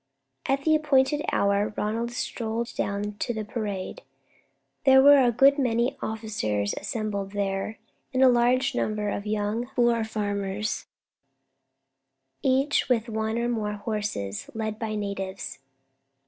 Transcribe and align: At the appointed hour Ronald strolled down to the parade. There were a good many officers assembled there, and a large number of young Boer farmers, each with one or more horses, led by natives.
At 0.47 0.63
the 0.63 0.73
appointed 0.73 1.21
hour 1.31 1.75
Ronald 1.77 2.09
strolled 2.09 2.73
down 2.75 3.17
to 3.19 3.35
the 3.35 3.45
parade. 3.45 4.01
There 4.83 4.99
were 4.99 5.19
a 5.21 5.31
good 5.31 5.59
many 5.59 5.95
officers 6.01 6.73
assembled 6.75 7.33
there, 7.33 7.77
and 8.11 8.23
a 8.23 8.27
large 8.27 8.73
number 8.73 9.09
of 9.09 9.27
young 9.27 9.69
Boer 9.75 10.03
farmers, 10.03 10.87
each 12.41 12.89
with 12.89 13.09
one 13.09 13.37
or 13.37 13.47
more 13.47 13.73
horses, 13.73 14.49
led 14.55 14.79
by 14.79 14.95
natives. 14.95 15.59